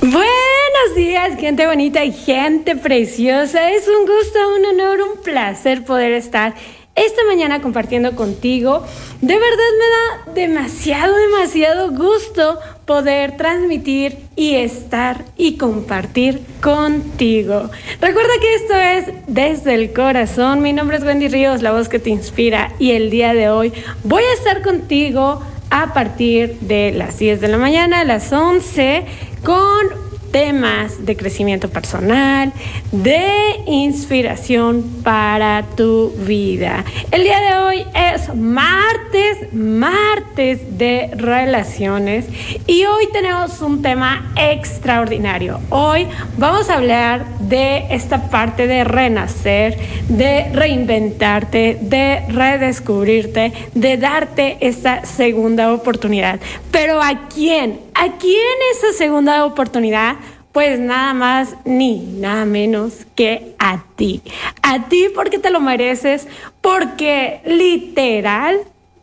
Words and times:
Buenos 0.00 0.94
días, 0.94 1.36
gente 1.40 1.66
bonita 1.66 2.04
y 2.04 2.12
gente 2.12 2.76
preciosa. 2.76 3.72
Es 3.72 3.88
un 3.88 4.06
gusto, 4.06 4.38
un 4.56 4.64
honor, 4.66 5.00
un 5.00 5.22
placer 5.24 5.84
poder 5.84 6.12
estar 6.12 6.54
esta 6.94 7.24
mañana 7.24 7.60
compartiendo 7.60 8.14
contigo. 8.14 8.84
De 9.20 9.34
verdad 9.34 10.28
me 10.28 10.30
da 10.30 10.34
demasiado, 10.34 11.16
demasiado 11.16 11.90
gusto 11.90 12.60
poder 12.86 13.36
transmitir 13.36 14.18
y 14.36 14.54
estar 14.54 15.24
y 15.36 15.56
compartir 15.56 16.42
contigo. 16.62 17.68
Recuerda 18.00 18.32
que 18.40 18.54
esto 18.54 18.74
es 18.74 19.24
desde 19.26 19.74
el 19.74 19.92
corazón. 19.92 20.62
Mi 20.62 20.72
nombre 20.72 20.98
es 20.98 21.02
Wendy 21.02 21.26
Ríos, 21.26 21.60
la 21.60 21.72
voz 21.72 21.88
que 21.88 21.98
te 21.98 22.10
inspira 22.10 22.72
y 22.78 22.92
el 22.92 23.10
día 23.10 23.34
de 23.34 23.48
hoy 23.48 23.72
voy 24.04 24.22
a 24.22 24.34
estar 24.34 24.62
contigo 24.62 25.42
a 25.70 25.92
partir 25.92 26.58
de 26.60 26.92
las 26.92 27.18
10 27.18 27.40
de 27.40 27.48
la 27.48 27.58
mañana 27.58 28.00
a 28.00 28.04
las 28.04 28.32
11 28.32 29.04
con 29.44 30.08
temas 30.30 31.06
de 31.06 31.16
crecimiento 31.16 31.70
personal, 31.70 32.52
de 32.92 33.62
inspiración 33.66 34.82
para 35.02 35.64
tu 35.76 36.10
vida. 36.10 36.84
El 37.10 37.22
día 37.22 37.40
de 37.40 37.56
hoy 37.58 37.86
es 37.94 38.34
martes, 38.34 39.52
martes 39.52 40.78
de 40.78 41.10
relaciones 41.14 42.26
y 42.66 42.84
hoy 42.84 43.08
tenemos 43.12 43.60
un 43.62 43.82
tema 43.82 44.32
extraordinario. 44.36 45.60
Hoy 45.70 46.06
vamos 46.36 46.68
a 46.68 46.74
hablar 46.74 47.24
de 47.40 47.86
esta 47.90 48.28
parte 48.30 48.66
de 48.66 48.84
renacer, 48.84 49.78
de 50.08 50.50
reinventarte, 50.52 51.78
de 51.80 52.22
redescubrirte, 52.28 53.52
de 53.74 53.96
darte 53.96 54.58
esta 54.60 55.04
segunda 55.06 55.72
oportunidad. 55.72 56.38
Pero 56.70 57.02
¿a 57.02 57.28
quién? 57.28 57.87
¿A 58.00 58.12
quién 58.12 58.56
esa 58.70 58.92
segunda 58.92 59.44
oportunidad? 59.44 60.18
Pues 60.52 60.78
nada 60.78 61.14
más 61.14 61.56
ni 61.64 61.96
nada 61.98 62.44
menos 62.44 62.92
que 63.16 63.56
a 63.58 63.82
ti. 63.96 64.22
A 64.62 64.88
ti 64.88 65.08
porque 65.12 65.40
te 65.40 65.50
lo 65.50 65.58
mereces, 65.58 66.28
porque 66.60 67.40
literal 67.44 68.60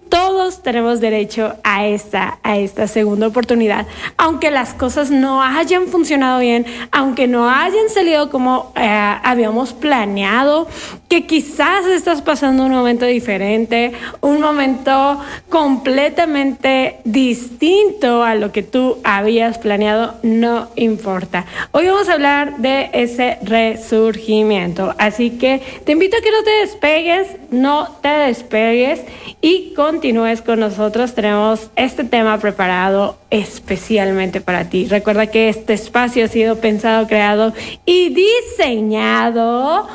todos 0.08 0.64
tenemos 0.64 1.02
derecho 1.02 1.56
a 1.66 1.86
esta, 1.86 2.40
a 2.42 2.58
esta 2.58 2.88
segunda 2.88 3.28
oportunidad. 3.28 3.86
Aunque 4.16 4.50
las 4.50 4.74
cosas 4.74 5.12
no 5.12 5.44
hayan 5.44 5.88
funcionado 5.88 6.40
bien, 6.40 6.66
aunque 6.94 7.28
no 7.28 7.50
hayan 7.50 7.90
salido 7.90 8.30
como 8.30 8.72
eh, 8.78 9.18
habíamos 9.24 9.74
planeado, 9.74 10.70
que 11.16 11.26
quizás 11.28 11.86
estás 11.86 12.22
pasando 12.22 12.66
un 12.66 12.74
momento 12.74 13.06
diferente, 13.06 13.94
un 14.20 14.42
momento 14.42 15.18
completamente 15.48 16.98
distinto 17.06 18.22
a 18.22 18.36
lo 18.36 18.52
que 18.52 18.64
tú 18.64 18.98
habías 19.06 19.58
planeado, 19.58 20.16
no 20.24 20.68
importa. 20.76 21.46
Hoy 21.72 21.88
vamos 21.88 22.10
a 22.10 22.14
hablar 22.14 22.58
de 22.58 22.90
ese 22.92 23.38
resurgimiento. 23.44 24.94
Así 24.98 25.30
que 25.30 25.62
te 25.86 25.94
invito 25.94 26.18
a 26.18 26.22
que 26.22 26.32
no 26.32 26.44
te 26.44 26.52
despegues, 26.52 27.28
no 27.50 27.88
te 28.02 28.10
despegues 28.10 29.00
y 29.40 29.74
continúes 29.74 30.42
con 30.42 30.60
nosotros. 30.60 31.16
Tenemos 31.16 31.70
este 31.78 32.04
tema 32.04 32.38
preparado 32.40 33.16
especialmente 33.30 34.42
para 34.42 34.68
ti. 34.68 34.88
Recuerda 34.88 35.28
que 35.28 35.48
este 35.48 35.74
espacio 35.76 36.26
ha 36.26 36.28
sido 36.28 36.58
pensado, 36.58 37.08
creado 37.08 37.54
y 37.86 38.10
diseñado 38.10 39.88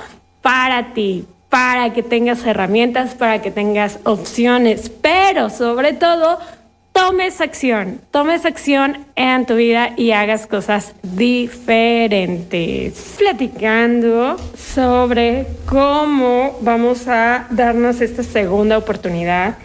para 0.43 0.93
ti, 0.95 1.27
para 1.49 1.93
que 1.93 2.03
tengas 2.03 2.45
herramientas, 2.47 3.15
para 3.15 3.43
que 3.43 3.51
tengas 3.51 3.99
opciones, 4.05 4.91
pero 5.03 5.51
sobre 5.51 5.93
todo, 5.93 6.39
tomes 6.93 7.41
acción, 7.41 8.01
tomes 8.11 8.45
acción 8.45 9.07
en 9.17 9.47
tu 9.47 9.57
vida 9.57 9.95
y 9.97 10.13
hagas 10.13 10.47
cosas 10.47 10.95
diferentes. 11.03 13.17
Platicando 13.19 14.37
sobre 14.57 15.47
cómo 15.67 16.57
vamos 16.61 17.09
a 17.09 17.49
darnos 17.51 18.01
esta 18.01 18.23
segunda 18.23 18.79
oportunidad 18.79 19.57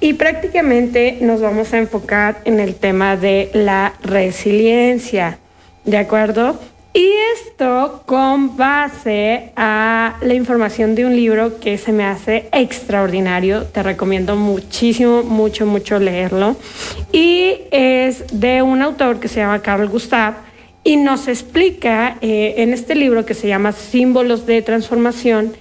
y 0.00 0.14
prácticamente 0.14 1.18
nos 1.20 1.40
vamos 1.40 1.72
a 1.72 1.78
enfocar 1.78 2.40
en 2.44 2.60
el 2.60 2.76
tema 2.76 3.16
de 3.16 3.50
la 3.52 3.94
resiliencia, 4.02 5.38
¿de 5.84 5.98
acuerdo? 5.98 6.58
Y 6.98 7.12
esto 7.36 8.02
con 8.06 8.56
base 8.56 9.52
a 9.54 10.16
la 10.20 10.34
información 10.34 10.96
de 10.96 11.06
un 11.06 11.14
libro 11.14 11.60
que 11.60 11.78
se 11.78 11.92
me 11.92 12.04
hace 12.04 12.48
extraordinario. 12.50 13.66
Te 13.66 13.84
recomiendo 13.84 14.34
muchísimo, 14.34 15.22
mucho, 15.22 15.64
mucho 15.64 16.00
leerlo. 16.00 16.56
Y 17.12 17.54
es 17.70 18.24
de 18.32 18.62
un 18.62 18.82
autor 18.82 19.20
que 19.20 19.28
se 19.28 19.38
llama 19.38 19.62
Carl 19.62 19.88
Gustav 19.88 20.38
y 20.82 20.96
nos 20.96 21.28
explica 21.28 22.18
eh, 22.20 22.54
en 22.56 22.72
este 22.72 22.96
libro 22.96 23.24
que 23.24 23.34
se 23.34 23.46
llama 23.46 23.70
Símbolos 23.70 24.44
de 24.44 24.60
Transformación 24.62 25.52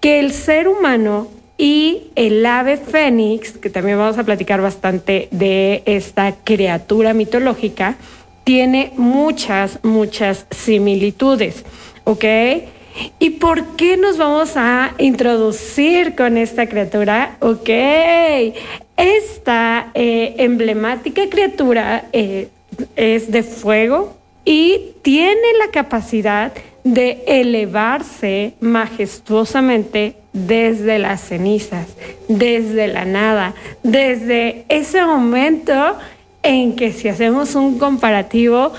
que 0.00 0.18
el 0.18 0.32
ser 0.32 0.66
humano 0.66 1.28
y 1.58 2.04
el 2.14 2.46
ave 2.46 2.78
fénix, 2.78 3.52
que 3.52 3.68
también 3.68 3.98
vamos 3.98 4.16
a 4.16 4.24
platicar 4.24 4.62
bastante 4.62 5.28
de 5.30 5.82
esta 5.84 6.36
criatura 6.42 7.12
mitológica, 7.12 7.96
tiene 8.44 8.92
muchas, 8.96 9.78
muchas 9.82 10.46
similitudes, 10.50 11.64
¿ok? 12.04 12.24
¿Y 13.18 13.30
por 13.30 13.76
qué 13.76 13.96
nos 13.96 14.18
vamos 14.18 14.56
a 14.56 14.94
introducir 14.98 16.14
con 16.16 16.36
esta 16.36 16.66
criatura? 16.66 17.36
Ok, 17.40 17.68
esta 18.96 19.90
eh, 19.94 20.34
emblemática 20.38 21.22
criatura 21.30 22.06
eh, 22.12 22.48
es 22.96 23.30
de 23.30 23.42
fuego 23.42 24.16
y 24.44 24.94
tiene 25.02 25.54
la 25.58 25.70
capacidad 25.70 26.52
de 26.84 27.22
elevarse 27.26 28.54
majestuosamente 28.60 30.16
desde 30.32 30.98
las 30.98 31.20
cenizas, 31.20 31.88
desde 32.28 32.88
la 32.88 33.04
nada, 33.04 33.54
desde 33.82 34.64
ese 34.68 35.04
momento 35.04 35.96
en 36.42 36.76
que 36.76 36.92
si 36.92 37.08
hacemos 37.08 37.54
un 37.54 37.78
comparativo, 37.78 38.72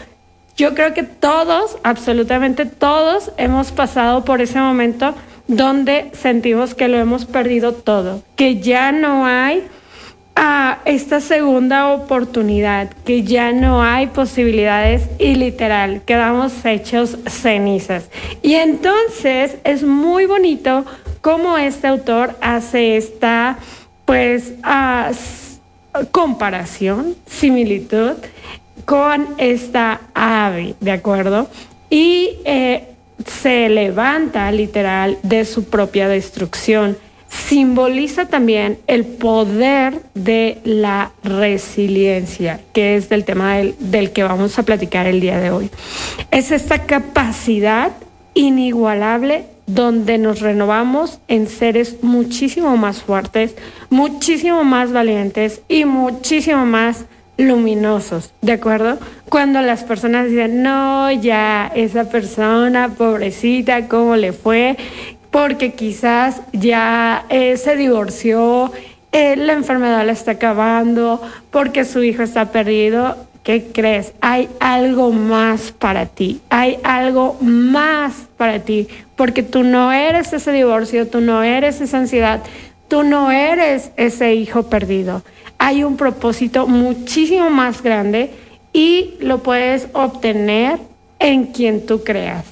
yo 0.57 0.73
creo 0.75 0.93
que 0.93 1.03
todos, 1.03 1.77
absolutamente 1.83 2.65
todos, 2.65 3.31
hemos 3.37 3.71
pasado 3.71 4.25
por 4.25 4.41
ese 4.41 4.59
momento 4.59 5.13
donde 5.47 6.11
sentimos 6.13 6.75
que 6.75 6.87
lo 6.87 6.97
hemos 6.97 7.25
perdido 7.25 7.73
todo, 7.73 8.21
que 8.35 8.59
ya 8.59 8.91
no 8.91 9.25
hay 9.25 9.63
ah, 10.35 10.79
esta 10.85 11.19
segunda 11.19 11.93
oportunidad, 11.93 12.89
que 13.05 13.23
ya 13.23 13.51
no 13.51 13.83
hay 13.83 14.07
posibilidades 14.07 15.09
y 15.19 15.35
literal 15.35 16.03
quedamos 16.05 16.65
hechos 16.65 17.17
cenizas. 17.27 18.09
Y 18.41 18.55
entonces 18.55 19.57
es 19.63 19.83
muy 19.83 20.25
bonito 20.25 20.85
cómo 21.21 21.57
este 21.57 21.87
autor 21.87 22.35
hace 22.41 22.97
esta, 22.97 23.57
pues, 24.05 24.53
uh, 24.63 25.13
comparación, 26.11 27.15
similitud 27.25 28.13
con 28.85 29.27
esta 29.37 30.01
ave, 30.13 30.75
¿de 30.79 30.91
acuerdo? 30.91 31.49
Y 31.89 32.37
eh, 32.45 32.87
se 33.27 33.69
levanta 33.69 34.51
literal 34.51 35.17
de 35.23 35.45
su 35.45 35.65
propia 35.65 36.07
destrucción. 36.07 36.97
Simboliza 37.27 38.25
también 38.25 38.79
el 38.87 39.05
poder 39.05 40.01
de 40.13 40.59
la 40.65 41.11
resiliencia, 41.23 42.59
que 42.73 42.97
es 42.97 43.07
del 43.07 43.23
tema 43.23 43.57
del, 43.57 43.75
del 43.79 44.11
que 44.11 44.23
vamos 44.23 44.59
a 44.59 44.63
platicar 44.63 45.07
el 45.07 45.21
día 45.21 45.39
de 45.39 45.51
hoy. 45.51 45.69
Es 46.29 46.51
esta 46.51 46.85
capacidad 46.85 47.91
inigualable 48.33 49.45
donde 49.73 50.17
nos 50.17 50.41
renovamos 50.41 51.19
en 51.27 51.47
seres 51.47 52.03
muchísimo 52.03 52.75
más 52.77 53.01
fuertes, 53.03 53.55
muchísimo 53.89 54.63
más 54.63 54.91
valientes 54.91 55.61
y 55.67 55.85
muchísimo 55.85 56.65
más 56.65 57.05
luminosos, 57.37 58.33
¿de 58.41 58.51
acuerdo? 58.51 58.99
Cuando 59.29 59.61
las 59.61 59.83
personas 59.83 60.29
dicen, 60.29 60.61
no, 60.61 61.11
ya, 61.11 61.71
esa 61.73 62.09
persona, 62.09 62.89
pobrecita, 62.95 63.87
¿cómo 63.87 64.15
le 64.15 64.33
fue? 64.33 64.77
Porque 65.31 65.73
quizás 65.73 66.41
ya 66.51 67.25
eh, 67.29 67.55
se 67.57 67.77
divorció, 67.77 68.71
eh, 69.13 69.35
la 69.37 69.53
enfermedad 69.53 70.05
la 70.05 70.11
está 70.11 70.31
acabando, 70.31 71.21
porque 71.49 71.85
su 71.85 72.03
hijo 72.03 72.23
está 72.23 72.51
perdido. 72.51 73.15
¿Qué 73.43 73.71
crees? 73.73 74.13
Hay 74.21 74.49
algo 74.59 75.11
más 75.11 75.71
para 75.71 76.05
ti, 76.05 76.41
hay 76.49 76.77
algo 76.83 77.37
más 77.41 78.27
para 78.37 78.59
ti, 78.59 78.87
porque 79.15 79.41
tú 79.41 79.63
no 79.63 79.91
eres 79.91 80.31
ese 80.31 80.51
divorcio, 80.51 81.07
tú 81.07 81.21
no 81.21 81.41
eres 81.41 81.81
esa 81.81 81.97
ansiedad, 81.97 82.41
tú 82.87 83.03
no 83.03 83.31
eres 83.31 83.91
ese 83.97 84.35
hijo 84.35 84.63
perdido. 84.63 85.23
Hay 85.57 85.83
un 85.83 85.97
propósito 85.97 86.67
muchísimo 86.67 87.49
más 87.49 87.81
grande 87.81 88.29
y 88.73 89.15
lo 89.19 89.39
puedes 89.39 89.87
obtener 89.93 90.77
en 91.17 91.47
quien 91.47 91.85
tú 91.87 92.03
creas. 92.03 92.45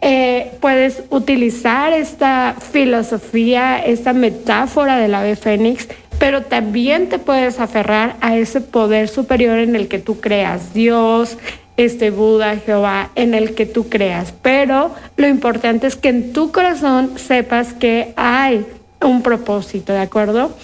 Eh, 0.00 0.52
puedes 0.60 1.02
utilizar 1.10 1.92
esta 1.92 2.56
filosofía, 2.72 3.78
esta 3.78 4.14
metáfora 4.14 4.96
del 4.96 5.14
ave 5.14 5.36
fénix 5.36 5.88
pero 6.20 6.42
también 6.42 7.08
te 7.08 7.18
puedes 7.18 7.58
aferrar 7.60 8.16
a 8.20 8.36
ese 8.36 8.60
poder 8.60 9.08
superior 9.08 9.58
en 9.58 9.74
el 9.74 9.88
que 9.88 9.98
tú 9.98 10.20
creas, 10.20 10.74
Dios, 10.74 11.38
este 11.78 12.10
Buda, 12.10 12.56
Jehová, 12.58 13.10
en 13.14 13.32
el 13.32 13.54
que 13.54 13.64
tú 13.64 13.88
creas. 13.88 14.34
Pero 14.42 14.94
lo 15.16 15.26
importante 15.26 15.86
es 15.86 15.96
que 15.96 16.10
en 16.10 16.34
tu 16.34 16.52
corazón 16.52 17.18
sepas 17.18 17.72
que 17.72 18.12
hay 18.16 18.66
un 19.00 19.22
propósito, 19.22 19.94
¿de 19.94 20.00
acuerdo? 20.00 20.54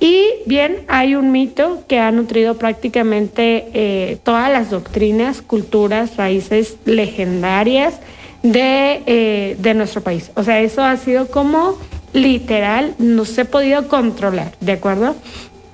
Y 0.00 0.22
bien, 0.44 0.84
hay 0.86 1.14
un 1.14 1.32
mito 1.32 1.84
que 1.88 1.98
ha 1.98 2.12
nutrido 2.12 2.58
prácticamente 2.58 3.68
eh, 3.72 4.18
todas 4.22 4.52
las 4.52 4.68
doctrinas, 4.68 5.40
culturas, 5.40 6.16
raíces 6.16 6.76
legendarias 6.84 7.94
de, 8.42 9.02
eh, 9.06 9.56
de 9.58 9.72
nuestro 9.72 10.02
país. 10.02 10.30
O 10.34 10.42
sea, 10.42 10.60
eso 10.60 10.84
ha 10.84 10.94
sido 10.98 11.28
como 11.28 11.78
literal, 12.12 12.94
no 12.98 13.24
se 13.24 13.42
ha 13.42 13.44
podido 13.44 13.88
controlar, 13.88 14.52
¿de 14.60 14.72
acuerdo? 14.72 15.16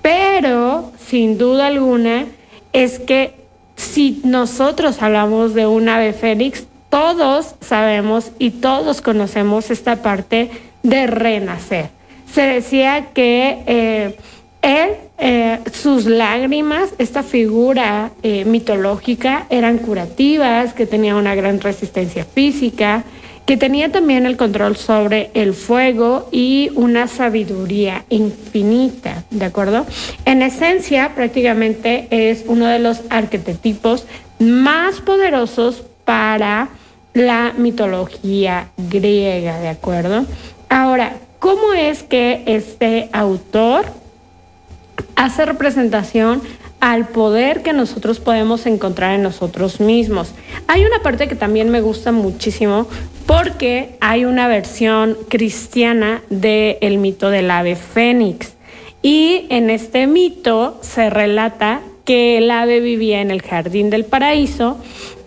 Pero, 0.02 0.92
sin 1.06 1.38
duda 1.38 1.68
alguna, 1.68 2.26
es 2.72 2.98
que 2.98 3.34
si 3.76 4.20
nosotros 4.24 5.00
hablamos 5.02 5.54
de 5.54 5.66
un 5.66 5.88
ave 5.88 6.12
fénix, 6.12 6.66
todos 6.90 7.54
sabemos 7.60 8.32
y 8.38 8.50
todos 8.50 9.00
conocemos 9.00 9.70
esta 9.70 10.02
parte 10.02 10.50
de 10.82 11.06
renacer 11.06 11.90
se 12.32 12.42
decía 12.42 13.08
que 13.12 13.62
eh, 13.66 14.16
él, 14.62 14.90
eh, 15.18 15.58
sus 15.72 16.06
lágrimas, 16.06 16.94
esta 16.98 17.22
figura 17.22 18.10
eh, 18.22 18.44
mitológica, 18.44 19.46
eran 19.50 19.78
curativas, 19.78 20.72
que 20.72 20.86
tenía 20.86 21.16
una 21.16 21.34
gran 21.34 21.60
resistencia 21.60 22.24
física, 22.24 23.04
que 23.52 23.58
tenía 23.58 23.92
también 23.92 24.24
el 24.24 24.38
control 24.38 24.78
sobre 24.78 25.30
el 25.34 25.52
fuego 25.52 26.26
y 26.32 26.70
una 26.74 27.06
sabiduría 27.06 28.06
infinita, 28.08 29.24
¿de 29.30 29.44
acuerdo? 29.44 29.84
En 30.24 30.40
esencia, 30.40 31.14
prácticamente 31.14 32.06
es 32.10 32.44
uno 32.46 32.66
de 32.66 32.78
los 32.78 33.02
arquetipos 33.10 34.06
más 34.38 35.02
poderosos 35.02 35.82
para 36.06 36.70
la 37.12 37.52
mitología 37.58 38.70
griega, 38.88 39.60
¿de 39.60 39.68
acuerdo? 39.68 40.24
Ahora, 40.70 41.16
¿Cómo 41.42 41.74
es 41.74 42.04
que 42.04 42.44
este 42.46 43.10
autor 43.12 43.86
hace 45.16 45.44
representación 45.44 46.40
al 46.78 47.08
poder 47.08 47.64
que 47.64 47.72
nosotros 47.72 48.20
podemos 48.20 48.64
encontrar 48.66 49.16
en 49.16 49.24
nosotros 49.24 49.80
mismos? 49.80 50.34
Hay 50.68 50.84
una 50.84 51.02
parte 51.02 51.26
que 51.26 51.34
también 51.34 51.68
me 51.68 51.80
gusta 51.80 52.12
muchísimo 52.12 52.86
porque 53.26 53.96
hay 54.00 54.24
una 54.24 54.48
versión 54.48 55.16
cristiana 55.28 56.22
del 56.30 56.98
mito 56.98 57.30
del 57.30 57.50
ave 57.50 57.76
fénix. 57.76 58.54
Y 59.02 59.46
en 59.50 59.70
este 59.70 60.06
mito 60.06 60.78
se 60.82 61.10
relata 61.10 61.80
que 62.04 62.38
el 62.38 62.50
ave 62.50 62.80
vivía 62.80 63.20
en 63.20 63.30
el 63.30 63.42
jardín 63.42 63.90
del 63.90 64.04
paraíso 64.04 64.78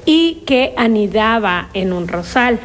y 0.05 0.43
que 0.45 0.73
anidaba 0.77 1.69
en 1.73 1.93
un 1.93 2.07
rosal. 2.07 2.59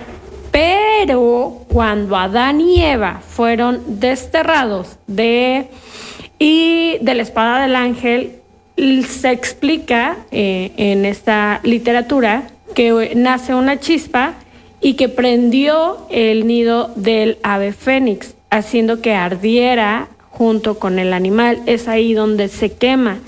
Pero 0.51 1.65
cuando 1.69 2.17
Adán 2.17 2.61
y 2.61 2.83
Eva 2.83 3.23
fueron 3.27 4.01
desterrados 4.01 4.99
de 5.07 5.69
y 6.39 6.99
de 7.01 7.15
la 7.15 7.23
espada 7.23 7.63
del 7.63 7.77
ángel, 7.77 8.37
se 9.07 9.31
explica 9.31 10.17
eh, 10.31 10.73
en 10.77 11.05
esta 11.05 11.61
literatura 11.63 12.45
que 12.75 13.13
nace 13.15 13.55
una 13.55 13.79
chispa 13.79 14.35
y 14.81 14.95
que 14.95 15.09
prendió 15.09 15.99
el 16.11 16.47
nido 16.47 16.91
del 16.97 17.39
ave 17.43 17.73
fénix, 17.73 18.35
haciendo 18.51 19.01
que 19.01 19.15
ardiera 19.15 20.09
junto 20.31 20.79
con 20.79 20.99
el 20.99 21.13
animal. 21.13 21.61
Es 21.67 21.89
ahí 21.89 22.15
donde 22.15 22.49
se 22.49 22.73
quema. 22.73 23.19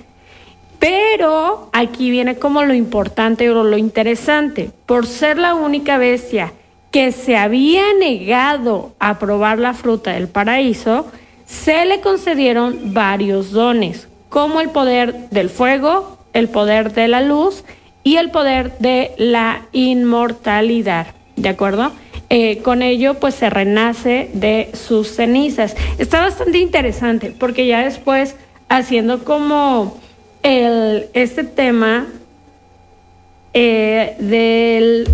Pero 0.79 1.69
aquí 1.73 2.11
viene 2.11 2.37
como 2.37 2.65
lo 2.65 2.75
importante 2.75 3.49
o 3.51 3.63
lo 3.63 3.79
interesante. 3.79 4.71
Por 4.87 5.07
ser 5.07 5.39
la 5.39 5.55
única 5.55 5.99
bestia 5.99 6.53
que 6.91 7.13
se 7.13 7.37
había 7.37 7.95
negado 7.95 8.93
a 8.99 9.19
probar 9.19 9.59
la 9.59 9.75
fruta 9.75 10.13
del 10.13 10.29
paraíso, 10.29 11.07
se 11.47 11.85
le 11.85 12.01
concedieron 12.01 12.95
varios 12.95 13.51
dones, 13.51 14.09
como 14.29 14.61
el 14.61 14.71
poder 14.71 15.29
del 15.31 15.51
fuego, 15.51 16.19
el 16.33 16.49
poder 16.49 16.93
de 16.93 17.09
la 17.09 17.21
luz 17.21 17.65
y 18.03 18.17
el 18.17 18.31
poder 18.31 18.79
de 18.79 19.13
la 19.19 19.67
inmortalidad. 19.73 21.09
¿De 21.37 21.49
acuerdo? 21.49 21.93
Eh, 22.35 22.63
con 22.63 22.81
ello, 22.81 23.21
pues 23.21 23.35
se 23.35 23.51
renace 23.51 24.31
de 24.33 24.71
sus 24.73 25.09
cenizas. 25.09 25.77
Está 25.99 26.23
bastante 26.23 26.57
interesante 26.57 27.31
porque 27.31 27.67
ya 27.67 27.83
después, 27.83 28.37
haciendo 28.71 29.23
como 29.23 30.01
el, 30.43 31.09
este 31.13 31.45
tema 31.45 32.07
eh, 33.53 34.17
del 34.19 35.11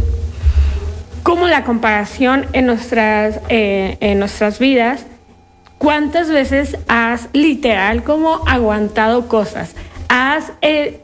como 1.24 1.48
la 1.48 1.64
comparación 1.64 2.46
en 2.52 2.66
nuestras, 2.66 3.40
eh, 3.48 3.96
en 3.98 4.20
nuestras 4.20 4.60
vidas, 4.60 5.04
¿cuántas 5.76 6.30
veces 6.30 6.78
has 6.86 7.28
literal 7.32 8.04
como 8.04 8.46
aguantado 8.46 9.26
cosas? 9.26 9.74
Has, 10.08 10.52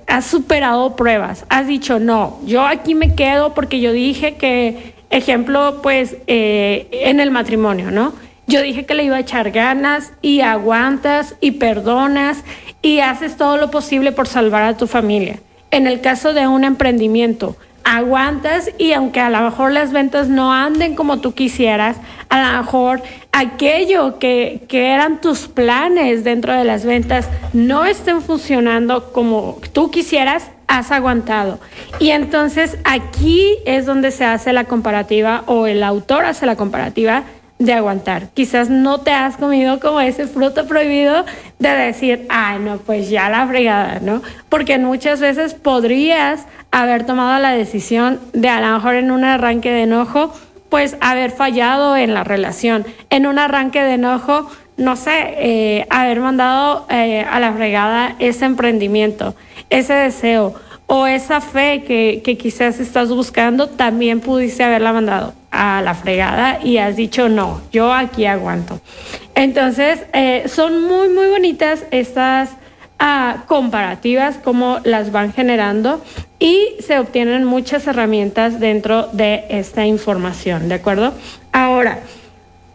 has 0.06 0.24
superado 0.26 0.94
pruebas, 0.94 1.44
has 1.48 1.66
dicho, 1.66 1.98
no, 1.98 2.38
yo 2.46 2.64
aquí 2.64 2.94
me 2.94 3.16
quedo 3.16 3.52
porque 3.52 3.80
yo 3.80 3.92
dije 3.92 4.36
que, 4.36 4.93
ejemplo, 5.14 5.80
pues 5.82 6.16
eh, 6.26 6.88
en 6.90 7.20
el 7.20 7.30
matrimonio, 7.30 7.90
¿no? 7.90 8.12
Yo 8.46 8.60
dije 8.60 8.84
que 8.84 8.94
le 8.94 9.04
iba 9.04 9.16
a 9.16 9.20
echar 9.20 9.50
ganas 9.50 10.12
y 10.20 10.40
aguantas 10.40 11.34
y 11.40 11.52
perdonas 11.52 12.44
y 12.82 13.00
haces 13.00 13.36
todo 13.36 13.56
lo 13.56 13.70
posible 13.70 14.12
por 14.12 14.26
salvar 14.26 14.62
a 14.62 14.76
tu 14.76 14.86
familia. 14.86 15.38
En 15.70 15.86
el 15.86 16.00
caso 16.00 16.34
de 16.34 16.46
un 16.46 16.64
emprendimiento, 16.64 17.56
aguantas 17.84 18.70
y 18.78 18.92
aunque 18.92 19.20
a 19.20 19.30
lo 19.30 19.40
mejor 19.40 19.72
las 19.72 19.92
ventas 19.92 20.28
no 20.28 20.52
anden 20.52 20.94
como 20.94 21.20
tú 21.20 21.32
quisieras, 21.32 21.96
a 22.28 22.52
lo 22.52 22.58
mejor 22.58 23.02
aquello 23.32 24.18
que, 24.18 24.62
que, 24.68 24.88
eran 24.88 25.20
tus 25.20 25.48
planes 25.48 26.24
dentro 26.24 26.52
de 26.52 26.64
las 26.64 26.84
ventas 26.84 27.28
no 27.52 27.84
estén 27.84 28.22
funcionando 28.22 29.12
como 29.12 29.58
tú 29.72 29.90
quisieras, 29.90 30.50
has 30.68 30.90
aguantado. 30.90 31.58
Y 31.98 32.10
entonces 32.10 32.78
aquí 32.84 33.56
es 33.66 33.86
donde 33.86 34.10
se 34.10 34.24
hace 34.24 34.52
la 34.52 34.64
comparativa 34.64 35.44
o 35.46 35.66
el 35.66 35.82
autor 35.82 36.24
hace 36.24 36.46
la 36.46 36.56
comparativa 36.56 37.24
de 37.58 37.72
aguantar. 37.72 38.28
Quizás 38.34 38.68
no 38.68 39.00
te 39.00 39.12
has 39.12 39.36
comido 39.36 39.78
como 39.80 40.00
ese 40.00 40.26
fruto 40.26 40.66
prohibido 40.66 41.24
de 41.58 41.68
decir, 41.68 42.26
ay, 42.28 42.58
no, 42.58 42.78
pues 42.78 43.10
ya 43.10 43.30
la 43.30 43.46
fregada, 43.46 44.00
¿no? 44.00 44.22
Porque 44.48 44.78
muchas 44.78 45.20
veces 45.20 45.54
podrías 45.54 46.46
haber 46.70 47.06
tomado 47.06 47.40
la 47.40 47.52
decisión 47.52 48.20
de 48.32 48.48
a 48.48 48.60
lo 48.60 48.74
mejor 48.74 48.96
en 48.96 49.10
un 49.10 49.24
arranque 49.24 49.70
de 49.70 49.82
enojo, 49.82 50.34
pues 50.68 50.96
haber 51.00 51.30
fallado 51.30 51.96
en 51.96 52.14
la 52.14 52.24
relación. 52.24 52.84
En 53.10 53.26
un 53.26 53.38
arranque 53.38 53.80
de 53.80 53.94
enojo, 53.94 54.50
no 54.76 54.96
sé, 54.96 55.34
eh, 55.36 55.86
haber 55.88 56.20
mandado 56.20 56.86
eh, 56.90 57.24
a 57.30 57.38
la 57.38 57.52
fregada 57.52 58.16
ese 58.18 58.44
emprendimiento, 58.44 59.36
ese 59.78 59.94
deseo 59.94 60.54
o 60.86 61.06
esa 61.06 61.40
fe 61.40 61.82
que, 61.86 62.20
que 62.24 62.36
quizás 62.36 62.78
estás 62.78 63.08
buscando, 63.08 63.68
también 63.68 64.20
pudiste 64.20 64.62
haberla 64.62 64.92
mandado 64.92 65.32
a 65.50 65.80
la 65.82 65.94
fregada 65.94 66.60
y 66.62 66.78
has 66.78 66.96
dicho 66.96 67.28
no, 67.28 67.60
yo 67.72 67.92
aquí 67.92 68.26
aguanto. 68.26 68.80
Entonces, 69.34 70.04
eh, 70.12 70.44
son 70.46 70.82
muy, 70.82 71.08
muy 71.08 71.28
bonitas 71.28 71.84
estas 71.90 72.50
ah, 72.98 73.44
comparativas, 73.46 74.36
como 74.42 74.80
las 74.84 75.10
van 75.10 75.32
generando 75.32 76.02
y 76.38 76.74
se 76.80 76.98
obtienen 76.98 77.44
muchas 77.44 77.86
herramientas 77.86 78.60
dentro 78.60 79.08
de 79.12 79.44
esta 79.48 79.86
información, 79.86 80.68
¿de 80.68 80.74
acuerdo? 80.74 81.14
Ahora, 81.52 82.00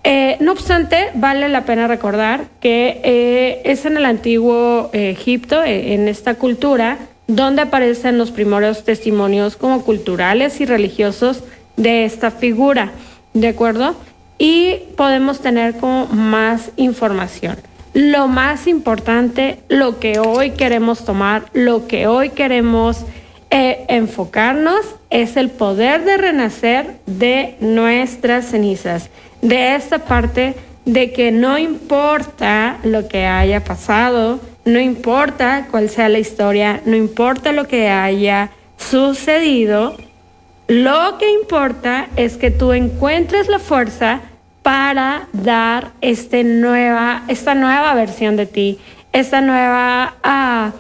eh, 0.04 0.38
no 0.40 0.52
obstante, 0.54 1.10
vale 1.16 1.50
la 1.50 1.66
pena 1.66 1.88
recordar 1.88 2.46
que 2.60 3.02
eh, 3.04 3.62
es 3.66 3.86
en 3.86 3.98
el 3.98 4.06
antiguo 4.06 4.90
Egipto, 4.94 5.64
en 5.64 6.08
esta 6.08 6.36
cultura, 6.36 6.98
donde 7.28 7.62
aparecen 7.62 8.18
los 8.18 8.32
primeros 8.32 8.84
testimonios 8.84 9.56
como 9.56 9.84
culturales 9.84 10.60
y 10.62 10.66
religiosos 10.66 11.44
de 11.78 12.04
esta 12.04 12.32
figura, 12.32 12.92
¿de 13.34 13.50
acuerdo? 13.50 13.96
Y 14.40 14.78
podemos 14.98 15.40
tener 15.40 15.76
como 15.78 16.08
más 16.08 16.72
información. 16.76 17.58
Lo 17.94 18.28
más 18.28 18.68
importante, 18.68 19.60
lo 19.68 20.00
que 20.00 20.20
hoy 20.20 20.52
queremos 20.52 21.06
tomar, 21.06 21.46
lo 21.54 21.88
que 21.88 22.08
hoy 22.08 22.30
queremos 22.30 23.06
eh, 23.52 23.86
enfocarnos 23.90 24.86
es 25.10 25.38
el 25.38 25.50
poder 25.50 26.06
de 26.06 26.18
renacer 26.18 26.98
de 27.06 27.58
nuestras 27.60 28.46
cenizas, 28.46 29.10
de 29.42 29.76
esta 29.76 30.00
parte 30.00 30.56
de 30.86 31.12
que 31.12 31.32
no 31.32 31.58
importa 31.58 32.80
lo 32.84 33.08
que 33.08 33.26
haya 33.26 33.64
pasado, 33.64 34.40
no 34.66 34.80
importa 34.80 35.68
cuál 35.70 35.90
sea 35.90 36.10
la 36.10 36.20
historia, 36.20 36.82
no 36.86 36.96
importa 36.96 37.52
lo 37.52 37.68
que 37.68 37.90
haya 37.90 38.52
sucedido, 38.78 39.96
lo 40.68 41.18
que 41.18 41.32
importa 41.32 42.08
es 42.16 42.38
que 42.38 42.52
tú 42.52 42.74
encuentres 42.74 43.48
la 43.48 43.60
fuerza 43.60 44.22
para 44.62 45.28
dar 45.34 45.92
este 46.02 46.44
nueva, 46.44 47.24
esta 47.28 47.56
nueva 47.56 47.94
versión 47.94 48.36
de 48.36 48.46
ti, 48.46 48.80
esta 49.14 49.42
nueva 49.42 50.16
ah, 50.24 50.72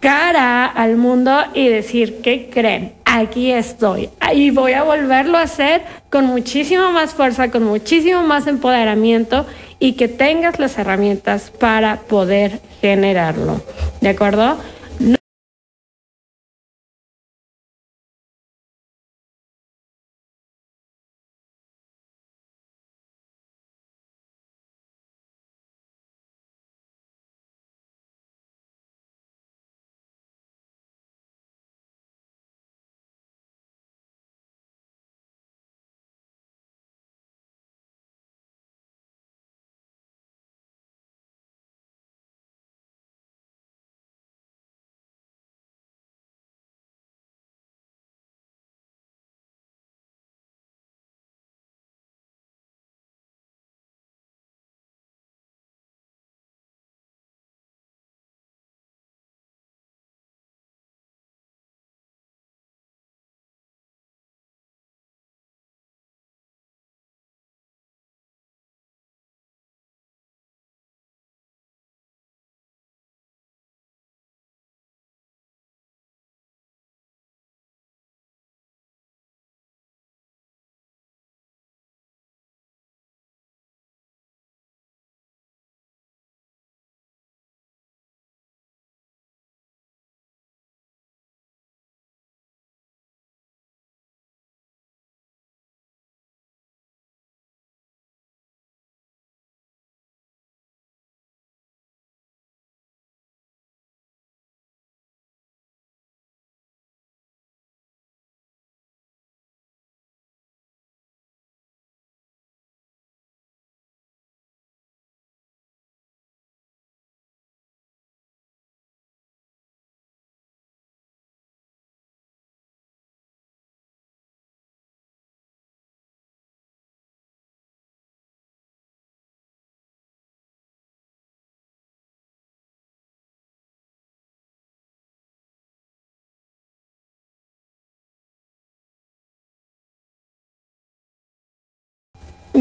cara 0.00 0.66
al 0.66 0.96
mundo 0.96 1.44
y 1.54 1.68
decir, 1.68 2.20
¿qué 2.22 2.50
creen? 2.52 2.92
Aquí 3.10 3.50
estoy. 3.50 4.10
Y 4.32 4.50
voy 4.50 4.72
a 4.72 4.84
volverlo 4.84 5.38
a 5.38 5.42
hacer 5.42 5.82
con 6.10 6.26
muchísima 6.26 6.90
más 6.90 7.12
fuerza, 7.14 7.50
con 7.50 7.64
muchísimo 7.64 8.22
más 8.22 8.46
empoderamiento 8.46 9.46
y 9.78 9.94
que 9.94 10.08
tengas 10.08 10.58
las 10.58 10.78
herramientas 10.78 11.50
para 11.50 11.96
poder 11.96 12.60
generarlo. 12.80 13.60
¿De 14.00 14.10
acuerdo? 14.10 14.56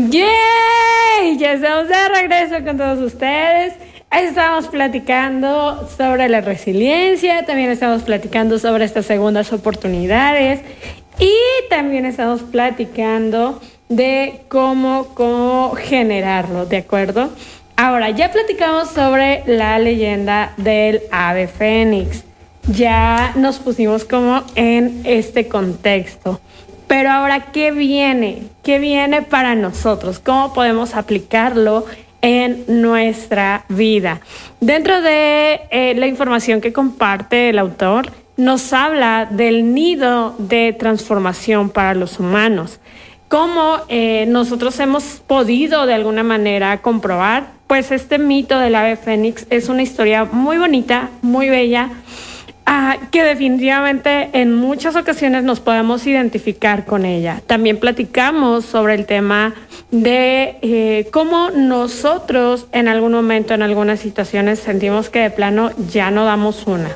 ¡Yay! 0.08 1.38
Ya 1.38 1.54
estamos 1.54 1.90
de 1.90 2.10
regreso 2.10 2.64
con 2.64 2.78
todos 2.78 3.00
ustedes. 3.00 3.74
Estamos 4.12 4.68
platicando 4.68 5.88
sobre 5.98 6.30
la 6.30 6.40
resiliencia, 6.42 7.46
también 7.46 7.70
estamos 7.70 8.04
platicando 8.04 8.58
sobre 8.60 8.86
estas 8.86 9.06
segundas 9.06 9.52
oportunidades 9.52 10.62
y 11.20 11.34
también 11.70 12.06
estamos 12.06 12.42
platicando 12.44 13.62
de 13.90 14.42
cómo, 14.48 15.08
cómo 15.16 15.74
generarlo, 15.76 16.66
¿de 16.66 16.78
acuerdo? 16.78 17.30
Ahora, 17.76 18.10
ya 18.10 18.32
platicamos 18.32 18.90
sobre 18.90 19.44
la 19.48 19.80
leyenda 19.80 20.54
del 20.58 21.02
ave 21.12 21.48
fénix. 21.48 22.24
Ya 22.72 23.34
nos 23.36 23.60
pusimos 23.60 24.06
como 24.06 24.44
en 24.56 25.02
este 25.04 25.48
contexto. 25.48 26.40
Pero 26.90 27.12
ahora, 27.12 27.52
¿qué 27.52 27.70
viene? 27.70 28.42
¿Qué 28.64 28.80
viene 28.80 29.22
para 29.22 29.54
nosotros? 29.54 30.18
¿Cómo 30.18 30.54
podemos 30.54 30.96
aplicarlo 30.96 31.86
en 32.24 32.66
nuestra 32.68 33.64
vida? 33.70 34.22
Dentro 34.60 35.00
de 35.00 35.62
eh, 35.70 35.94
la 35.96 36.08
información 36.08 36.62
que 36.62 36.74
comparte 36.74 37.50
el 37.50 37.60
autor, 37.60 38.12
nos 38.38 38.74
habla 38.74 39.28
del 39.30 39.76
nido 39.76 40.34
de 40.40 40.74
transformación 40.74 41.70
para 41.70 41.94
los 41.94 42.20
humanos. 42.20 42.80
¿Cómo 43.28 43.78
eh, 43.88 44.26
nosotros 44.28 44.80
hemos 44.80 45.22
podido 45.28 45.86
de 45.86 45.94
alguna 45.94 46.24
manera 46.24 46.82
comprobar? 46.82 47.52
Pues 47.68 47.92
este 47.92 48.18
mito 48.18 48.58
del 48.58 48.74
ave 48.74 48.96
fénix 48.96 49.46
es 49.52 49.70
una 49.70 49.84
historia 49.84 50.26
muy 50.26 50.58
bonita, 50.58 51.12
muy 51.22 51.50
bella 51.50 51.92
Ah, 52.72 52.98
que 53.10 53.24
definitivamente 53.24 54.30
en 54.32 54.54
muchas 54.54 54.96
ocasiones 54.96 55.44
nos 55.44 55.60
podemos 55.60 56.06
identificar 56.06 56.86
con 56.86 57.04
ella. 57.04 57.42
También 57.48 57.80
platicamos 57.80 58.64
sobre 58.64 58.94
el 58.94 59.08
tema 59.08 59.56
de 59.90 60.60
eh, 60.62 61.08
cómo 61.12 61.50
nosotros 61.50 62.68
en 62.72 62.88
algún 62.88 63.14
momento, 63.14 63.56
en 63.56 63.64
algunas 63.64 64.02
situaciones, 64.02 64.60
sentimos 64.60 65.10
que 65.10 65.18
de 65.18 65.32
plano 65.32 65.72
ya 65.90 66.12
no 66.12 66.26
damos 66.26 66.68
una. 66.68 66.96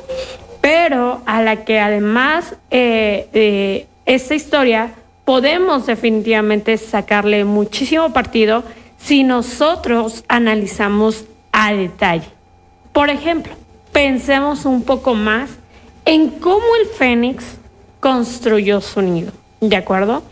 Pero 0.60 1.22
a 1.26 1.42
la 1.42 1.64
que 1.64 1.80
además 1.80 2.54
eh, 2.70 3.26
de 3.32 3.88
esta 4.06 4.36
historia 4.36 4.92
podemos 5.24 5.86
definitivamente 5.86 6.78
sacarle 6.78 7.44
muchísimo 7.44 8.12
partido 8.12 8.62
si 8.96 9.24
nosotros 9.24 10.22
analizamos 10.28 11.24
a 11.50 11.74
detalle. 11.74 12.28
Por 12.92 13.10
ejemplo, 13.10 13.54
pensemos 13.90 14.66
un 14.66 14.84
poco 14.84 15.16
más 15.16 15.63
en 16.04 16.30
cómo 16.30 16.64
el 16.80 16.86
fénix 16.86 17.44
construyó 18.00 18.80
su 18.80 19.02
nido. 19.02 19.32
¿De 19.60 19.76
acuerdo? 19.76 20.22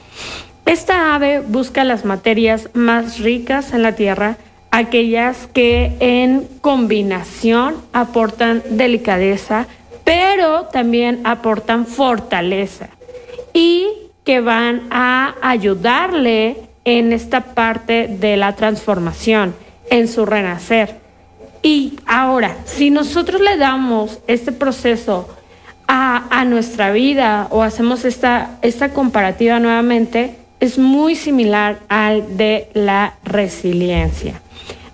Esta 0.66 1.14
ave 1.14 1.40
busca 1.40 1.84
las 1.84 2.04
materias 2.04 2.68
más 2.74 3.18
ricas 3.18 3.72
en 3.72 3.82
la 3.82 3.94
tierra, 3.94 4.36
aquellas 4.70 5.48
que 5.52 5.96
en 6.00 6.48
combinación 6.60 7.76
aportan 7.92 8.62
delicadeza, 8.70 9.66
pero 10.04 10.66
también 10.66 11.20
aportan 11.24 11.86
fortaleza 11.86 12.88
y 13.52 13.86
que 14.24 14.40
van 14.40 14.82
a 14.90 15.34
ayudarle 15.42 16.56
en 16.84 17.12
esta 17.12 17.54
parte 17.54 18.08
de 18.08 18.36
la 18.36 18.54
transformación, 18.54 19.54
en 19.90 20.08
su 20.08 20.26
renacer. 20.26 21.00
Y 21.62 21.98
ahora, 22.06 22.56
si 22.64 22.90
nosotros 22.90 23.40
le 23.40 23.56
damos 23.56 24.18
este 24.26 24.52
proceso 24.52 25.28
a, 25.94 26.44
nuestra 26.46 26.90
vida 26.90 27.48
o 27.50 27.62
hacemos 27.62 28.06
esta, 28.06 28.56
esta 28.62 28.94
comparativa 28.94 29.60
nuevamente, 29.60 30.36
es 30.58 30.78
muy 30.78 31.14
similar 31.16 31.80
al 31.88 32.38
de 32.38 32.70
la 32.72 33.14
resiliencia. 33.24 34.40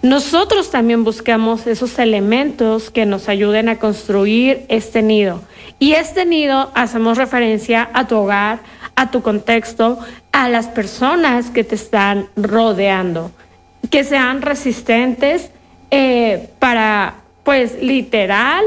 Nosotros 0.02 0.73
también 0.73 1.05
buscamos 1.05 1.69
esos 1.69 1.99
elementos 2.00 2.90
que 2.90 3.07
nos 3.07 3.28
ayuden 3.28 3.69
a 3.69 3.78
construir 3.78 4.67
este 4.69 5.02
nido. 5.02 5.40
Y 5.78 5.93
este 5.93 6.25
nido 6.25 6.73
hacemos 6.75 7.17
referencia 7.17 7.88
a 7.93 8.09
tu 8.09 8.17
hogar, 8.17 8.59
a 8.97 9.12
tu 9.12 9.23
contexto, 9.23 10.00
a 10.33 10.49
las 10.49 10.67
personas 10.67 11.50
que 11.50 11.62
te 11.62 11.76
están 11.76 12.26
rodeando, 12.37 13.31
que 13.88 14.02
sean 14.02 14.43
resistentes 14.43 15.50
eh, 15.93 16.50
para, 16.59 17.14
pues, 17.45 17.81
literal, 17.81 18.64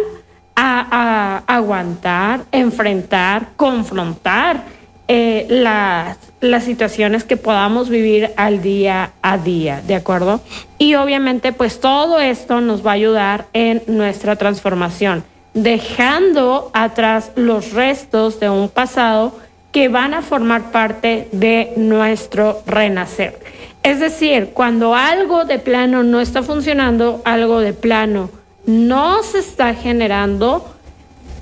a, 0.63 1.43
aguantar, 1.47 2.41
enfrentar, 2.51 3.49
confrontar 3.55 4.63
eh, 5.07 5.47
las, 5.49 6.17
las 6.39 6.63
situaciones 6.63 7.23
que 7.23 7.35
podamos 7.35 7.89
vivir 7.89 8.29
al 8.37 8.61
día 8.61 9.11
a 9.23 9.39
día, 9.39 9.81
¿de 9.85 9.95
acuerdo? 9.95 10.39
Y 10.77 10.93
obviamente 10.95 11.51
pues 11.51 11.79
todo 11.79 12.19
esto 12.19 12.61
nos 12.61 12.85
va 12.85 12.91
a 12.91 12.93
ayudar 12.93 13.47
en 13.53 13.81
nuestra 13.87 14.35
transformación, 14.35 15.23
dejando 15.55 16.69
atrás 16.73 17.31
los 17.35 17.73
restos 17.73 18.39
de 18.39 18.49
un 18.49 18.69
pasado 18.69 19.35
que 19.71 19.87
van 19.87 20.13
a 20.13 20.21
formar 20.21 20.71
parte 20.71 21.27
de 21.31 21.73
nuestro 21.75 22.61
renacer. 22.67 23.39
Es 23.81 23.99
decir, 23.99 24.51
cuando 24.53 24.93
algo 24.93 25.43
de 25.45 25.57
plano 25.57 26.03
no 26.03 26.21
está 26.21 26.43
funcionando, 26.43 27.21
algo 27.25 27.61
de 27.61 27.73
plano 27.73 28.29
no 28.65 29.23
se 29.23 29.39
está 29.39 29.73
generando, 29.73 30.65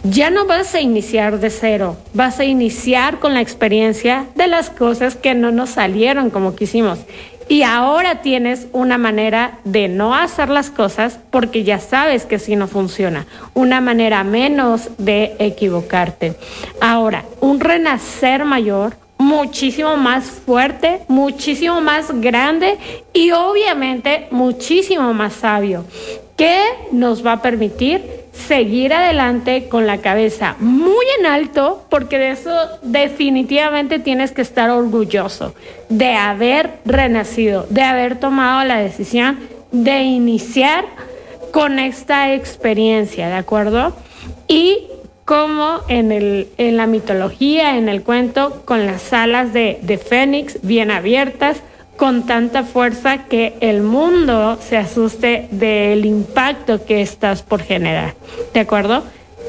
ya 0.03 0.29
no 0.29 0.45
vas 0.45 0.73
a 0.75 0.81
iniciar 0.81 1.39
de 1.39 1.49
cero, 1.49 1.97
vas 2.13 2.39
a 2.39 2.45
iniciar 2.45 3.19
con 3.19 3.33
la 3.33 3.41
experiencia 3.41 4.25
de 4.35 4.47
las 4.47 4.69
cosas 4.69 5.15
que 5.15 5.33
no 5.33 5.51
nos 5.51 5.71
salieron 5.71 6.29
como 6.29 6.55
quisimos. 6.55 6.99
Y 7.49 7.63
ahora 7.63 8.21
tienes 8.21 8.67
una 8.73 8.99
manera 8.99 9.57
de 9.63 9.87
no 9.87 10.13
hacer 10.13 10.49
las 10.49 10.69
cosas 10.69 11.19
porque 11.31 11.63
ya 11.63 11.79
sabes 11.79 12.25
que 12.25 12.37
si 12.37 12.55
no 12.55 12.67
funciona. 12.67 13.25
Una 13.55 13.81
manera 13.81 14.23
menos 14.23 14.89
de 14.99 15.35
equivocarte. 15.39 16.35
Ahora, 16.79 17.25
un 17.41 17.59
renacer 17.59 18.45
mayor, 18.45 18.95
muchísimo 19.19 19.97
más 19.97 20.25
fuerte, 20.25 21.01
muchísimo 21.07 21.81
más 21.81 22.19
grande 22.21 22.77
y 23.13 23.31
obviamente 23.31 24.27
muchísimo 24.31 25.13
más 25.13 25.33
sabio, 25.33 25.85
que 26.35 26.61
nos 26.91 27.23
va 27.23 27.33
a 27.33 27.41
permitir 27.41 28.01
seguir 28.31 28.93
adelante 28.93 29.67
con 29.67 29.85
la 29.85 29.97
cabeza 29.97 30.55
muy 30.59 31.05
en 31.19 31.25
alto, 31.25 31.85
porque 31.89 32.17
de 32.17 32.31
eso 32.31 32.51
definitivamente 32.81 33.99
tienes 33.99 34.31
que 34.31 34.41
estar 34.41 34.69
orgulloso 34.69 35.53
de 35.89 36.13
haber 36.13 36.79
renacido, 36.85 37.67
de 37.69 37.83
haber 37.83 38.19
tomado 38.19 38.63
la 38.63 38.77
decisión 38.77 39.37
de 39.73 40.03
iniciar 40.03 40.85
con 41.51 41.77
esta 41.77 42.33
experiencia, 42.33 43.27
¿de 43.27 43.35
acuerdo? 43.35 43.93
Y 44.47 44.87
como 45.29 45.81
en, 45.89 46.11
el, 46.11 46.47
en 46.57 46.75
la 46.75 46.87
mitología, 46.87 47.77
en 47.77 47.87
el 47.87 48.01
cuento, 48.01 48.63
con 48.65 48.87
las 48.87 49.13
alas 49.13 49.53
de, 49.53 49.77
de 49.83 49.99
Fénix 49.99 50.57
bien 50.63 50.89
abiertas, 50.89 51.61
con 51.97 52.25
tanta 52.25 52.63
fuerza 52.63 53.25
que 53.25 53.53
el 53.59 53.83
mundo 53.83 54.57
se 54.59 54.75
asuste 54.75 55.47
del 55.51 56.03
impacto 56.05 56.83
que 56.83 57.03
estás 57.03 57.43
por 57.43 57.61
generar. 57.61 58.15
¿De 58.55 58.61
acuerdo? 58.61 59.03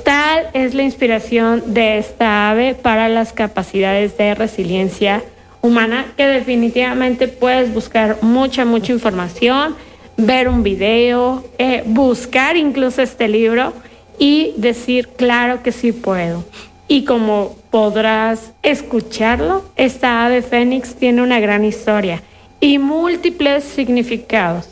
Tal 0.04 0.48
es 0.52 0.74
la 0.74 0.82
inspiración 0.82 1.72
de 1.72 1.96
esta 1.96 2.50
ave 2.50 2.74
para 2.74 3.08
las 3.08 3.32
capacidades 3.32 4.18
de 4.18 4.34
resiliencia 4.34 5.22
humana 5.62 6.04
que 6.14 6.26
definitivamente 6.26 7.26
puedes 7.26 7.72
buscar 7.72 8.18
mucha, 8.20 8.66
mucha 8.66 8.92
información, 8.92 9.76
ver 10.18 10.46
un 10.46 10.62
video, 10.62 11.42
eh, 11.56 11.84
buscar 11.86 12.58
incluso 12.58 13.00
este 13.00 13.28
libro 13.28 13.72
y 14.20 14.52
decir, 14.58 15.08
claro 15.08 15.62
que 15.64 15.72
sí 15.72 15.90
puedo. 15.92 16.44
Y 16.86 17.04
como 17.04 17.56
podrás 17.70 18.52
escucharlo, 18.62 19.64
esta 19.76 20.26
ave 20.26 20.42
fénix 20.42 20.94
tiene 20.94 21.22
una 21.22 21.40
gran 21.40 21.64
historia 21.64 22.22
y 22.60 22.78
múltiples 22.78 23.64
significados. 23.64 24.68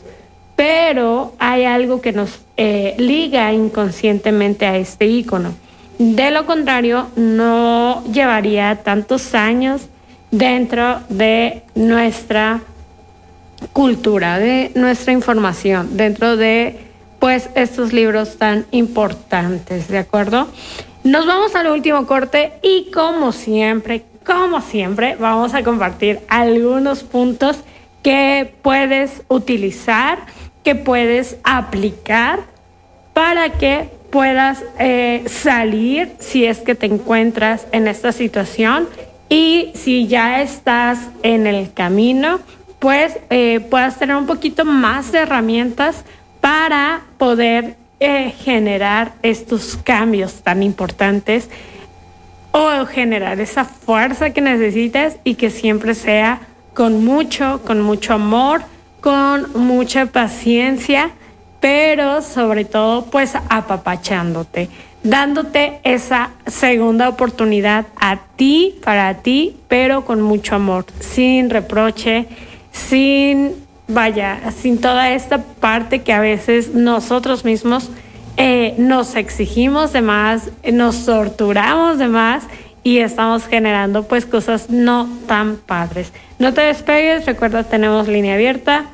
Pero 0.55 1.33
hay 1.39 1.65
algo 1.65 1.99
que 1.99 2.11
nos 2.11 2.41
eh, 2.57 2.93
liga 2.99 3.51
inconscientemente 3.51 4.67
a 4.67 4.77
este 4.77 5.07
icono. 5.07 5.55
De 5.97 6.29
lo 6.29 6.45
contrario, 6.45 7.07
no 7.15 8.03
llevaría 8.13 8.75
tantos 8.83 9.33
años 9.33 9.87
dentro 10.29 10.99
de 11.09 11.63
nuestra 11.73 12.61
cultura, 13.73 14.37
de 14.37 14.71
nuestra 14.75 15.11
información, 15.11 15.97
dentro 15.97 16.37
de 16.37 16.88
pues 17.19 17.49
estos 17.55 17.93
libros 17.93 18.37
tan 18.37 18.65
importantes, 18.71 19.87
¿de 19.87 19.97
acuerdo? 19.97 20.47
Nos 21.03 21.25
vamos 21.25 21.55
al 21.55 21.67
último 21.67 22.05
corte 22.05 22.53
y 22.61 22.91
como 22.91 23.31
siempre, 23.31 24.03
como 24.25 24.61
siempre, 24.61 25.15
vamos 25.19 25.53
a 25.53 25.63
compartir 25.63 26.19
algunos 26.27 27.03
puntos 27.03 27.57
que 28.03 28.53
puedes 28.61 29.23
utilizar, 29.27 30.19
que 30.63 30.75
puedes 30.75 31.37
aplicar 31.43 32.41
para 33.13 33.49
que 33.51 33.89
puedas 34.11 34.63
eh, 34.79 35.23
salir 35.27 36.13
si 36.19 36.45
es 36.45 36.59
que 36.59 36.75
te 36.75 36.85
encuentras 36.85 37.67
en 37.71 37.87
esta 37.87 38.11
situación 38.11 38.87
y 39.29 39.71
si 39.75 40.07
ya 40.07 40.41
estás 40.41 40.99
en 41.21 41.45
el 41.45 41.71
camino, 41.73 42.39
pues 42.79 43.17
eh, 43.29 43.59
puedas 43.69 43.99
tener 43.99 44.15
un 44.15 44.25
poquito 44.25 44.65
más 44.65 45.11
de 45.11 45.19
herramientas 45.19 46.05
para 46.41 47.01
poder 47.17 47.75
eh, 47.99 48.31
generar 48.31 49.13
estos 49.21 49.77
cambios 49.83 50.41
tan 50.41 50.63
importantes 50.63 51.49
o 52.51 52.85
generar 52.85 53.39
esa 53.39 53.65
fuerza 53.65 54.31
que 54.31 54.41
necesites 54.41 55.17
y 55.23 55.35
que 55.35 55.49
siempre 55.49 55.93
sea 55.93 56.39
con 56.73 57.03
mucho, 57.03 57.61
con 57.65 57.81
mucho 57.81 58.13
amor, 58.13 58.61
con 59.01 59.51
mucha 59.53 60.07
paciencia, 60.07 61.11
pero 61.59 62.21
sobre 62.21 62.65
todo 62.65 63.05
pues 63.05 63.33
apapachándote, 63.49 64.69
dándote 65.03 65.79
esa 65.83 66.31
segunda 66.47 67.09
oportunidad 67.09 67.87
a 67.99 68.17
ti, 68.35 68.79
para 68.83 69.15
ti, 69.15 69.57
pero 69.67 70.05
con 70.05 70.21
mucho 70.21 70.55
amor, 70.55 70.85
sin 70.99 71.49
reproche, 71.49 72.27
sin, 72.71 73.55
vaya, 73.89 74.39
sin 74.55 74.79
toda 74.79 75.11
esta 75.11 75.43
parte 75.43 75.99
que 75.99 76.13
a 76.13 76.21
veces 76.21 76.73
nosotros 76.73 77.43
mismos 77.43 77.89
eh, 78.37 78.75
nos 78.77 79.15
exigimos 79.15 79.91
de 79.91 80.01
más, 80.01 80.49
nos 80.71 81.05
torturamos 81.05 81.97
de 81.97 82.07
más 82.07 82.43
y 82.83 82.99
estamos 82.99 83.45
generando 83.45 84.03
pues 84.03 84.25
cosas 84.25 84.69
no 84.69 85.09
tan 85.27 85.57
padres. 85.57 86.13
No 86.37 86.53
te 86.53 86.61
despegues, 86.61 87.25
recuerda 87.25 87.63
tenemos 87.63 88.07
línea 88.07 88.35
abierta 88.35 88.85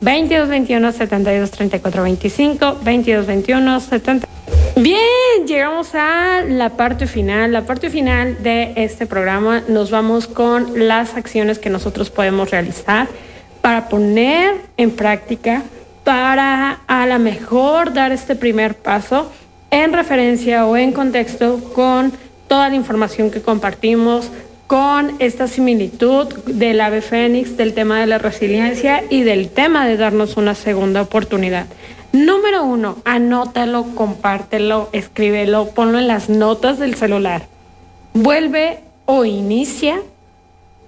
2221 0.00 0.92
72 0.92 1.50
34 1.50 2.02
25 2.02 2.66
2221 2.66 3.80
70 3.80 4.28
Bien, 4.76 5.46
llegamos 5.46 5.94
a 5.94 6.42
la 6.46 6.70
parte 6.70 7.06
final. 7.06 7.52
La 7.52 7.66
parte 7.66 7.90
final 7.90 8.42
de 8.42 8.72
este 8.76 9.06
programa 9.06 9.62
nos 9.68 9.90
vamos 9.90 10.26
con 10.26 10.88
las 10.88 11.14
acciones 11.14 11.58
que 11.58 11.70
nosotros 11.70 12.10
podemos 12.10 12.50
realizar 12.50 13.08
para 13.62 13.88
poner 13.88 14.60
en 14.76 14.90
práctica, 14.90 15.62
para 16.04 16.80
a 16.86 17.06
lo 17.06 17.18
mejor 17.18 17.94
dar 17.94 18.12
este 18.12 18.36
primer 18.36 18.74
paso 18.74 19.30
en 19.70 19.92
referencia 19.92 20.66
o 20.66 20.76
en 20.76 20.92
contexto 20.92 21.58
con 21.72 22.12
toda 22.48 22.68
la 22.68 22.74
información 22.74 23.30
que 23.30 23.40
compartimos 23.40 24.30
con 24.66 25.12
esta 25.18 25.48
similitud 25.48 26.26
del 26.46 26.80
ave 26.80 27.02
fénix, 27.02 27.56
del 27.56 27.72
tema 27.72 28.00
de 28.00 28.06
la 28.06 28.18
resiliencia 28.18 29.04
y 29.08 29.22
del 29.22 29.48
tema 29.48 29.86
de 29.86 29.96
darnos 29.96 30.36
una 30.36 30.54
segunda 30.54 31.02
oportunidad. 31.02 31.66
Número 32.12 32.64
uno, 32.64 32.96
anótalo, 33.04 33.94
compártelo, 33.94 34.88
escríbelo, 34.92 35.70
ponlo 35.70 35.98
en 35.98 36.08
las 36.08 36.28
notas 36.28 36.78
del 36.78 36.94
celular. 36.94 37.46
Vuelve 38.12 38.80
o 39.06 39.24
inicia 39.24 40.00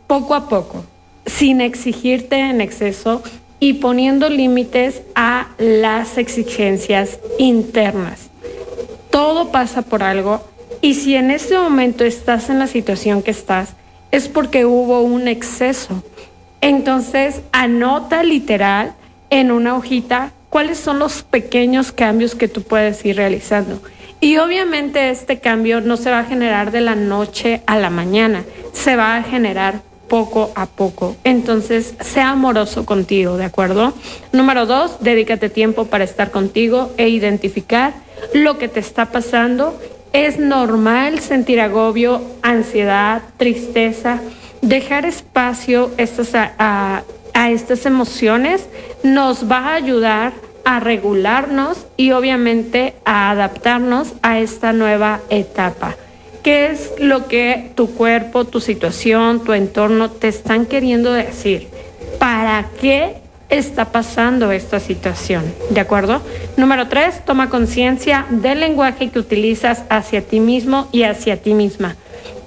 poco 0.06 0.34
a 0.34 0.48
poco, 0.48 0.84
sin 1.26 1.60
exigirte 1.60 2.38
en 2.38 2.60
exceso 2.60 3.22
y 3.60 3.74
poniendo 3.74 4.28
límites 4.28 5.02
a 5.14 5.48
las 5.58 6.18
exigencias 6.18 7.18
internas. 7.38 8.30
Todo 9.10 9.50
pasa 9.50 9.82
por 9.82 10.02
algo 10.02 10.44
y 10.80 10.94
si 10.94 11.14
en 11.14 11.30
este 11.30 11.56
momento 11.56 12.04
estás 12.04 12.50
en 12.50 12.58
la 12.58 12.66
situación 12.66 13.22
que 13.22 13.30
estás, 13.30 13.74
es 14.10 14.28
porque 14.28 14.66
hubo 14.66 15.00
un 15.00 15.28
exceso. 15.28 16.02
Entonces, 16.60 17.40
anota 17.52 18.22
literal 18.22 18.94
en 19.30 19.50
una 19.50 19.76
hojita 19.76 20.32
cuáles 20.50 20.78
son 20.78 20.98
los 20.98 21.22
pequeños 21.22 21.90
cambios 21.90 22.34
que 22.34 22.48
tú 22.48 22.62
puedes 22.62 23.04
ir 23.04 23.16
realizando. 23.16 23.80
Y 24.20 24.36
obviamente 24.36 25.10
este 25.10 25.40
cambio 25.40 25.80
no 25.80 25.96
se 25.96 26.10
va 26.10 26.20
a 26.20 26.24
generar 26.24 26.70
de 26.70 26.80
la 26.80 26.94
noche 26.94 27.62
a 27.66 27.76
la 27.76 27.90
mañana, 27.90 28.44
se 28.72 28.94
va 28.94 29.16
a 29.16 29.22
generar 29.22 29.82
poco 30.08 30.52
a 30.54 30.66
poco. 30.66 31.16
Entonces, 31.24 31.94
sea 32.00 32.30
amoroso 32.30 32.86
contigo, 32.86 33.36
¿de 33.36 33.44
acuerdo? 33.44 33.92
Número 34.32 34.66
dos, 34.66 34.98
dedícate 35.00 35.48
tiempo 35.48 35.86
para 35.86 36.04
estar 36.04 36.30
contigo 36.30 36.92
e 36.96 37.08
identificar 37.08 37.94
lo 38.32 38.58
que 38.58 38.68
te 38.68 38.80
está 38.80 39.06
pasando 39.06 39.78
es 40.14 40.38
normal 40.38 41.18
sentir 41.18 41.60
agobio, 41.60 42.22
ansiedad, 42.40 43.20
tristeza. 43.36 44.20
Dejar 44.62 45.04
espacio 45.06 45.90
a, 46.48 47.02
estas 47.50 47.84
emociones 47.84 48.68
nos 49.02 49.50
va 49.50 49.58
a 49.58 49.74
ayudar 49.74 50.32
a 50.64 50.78
regularnos 50.78 51.84
y 51.96 52.12
obviamente 52.12 52.94
a 53.04 53.30
adaptarnos 53.30 54.12
a 54.22 54.38
esta 54.38 54.72
nueva 54.72 55.20
etapa. 55.30 55.96
¿Qué 56.44 56.66
es 56.66 56.92
lo 56.98 57.26
que 57.26 57.70
tu 57.74 57.94
cuerpo, 57.94 58.44
tu 58.44 58.60
situación, 58.60 59.42
tu 59.42 59.54
entorno 59.54 60.10
te 60.10 60.28
están 60.28 60.66
queriendo 60.66 61.12
decir? 61.12 61.68
¿Para 62.18 62.68
qué 62.80 63.16
está 63.48 63.92
pasando 63.92 64.52
esta 64.52 64.80
situación. 64.80 65.44
¿De 65.70 65.80
acuerdo? 65.80 66.20
Número 66.56 66.88
tres, 66.88 67.24
toma 67.24 67.48
conciencia 67.48 68.26
del 68.30 68.60
lenguaje 68.60 69.10
que 69.10 69.18
utilizas 69.18 69.84
hacia 69.88 70.22
ti 70.22 70.40
mismo 70.40 70.88
y 70.92 71.04
hacia 71.04 71.40
ti 71.40 71.54
misma. 71.54 71.96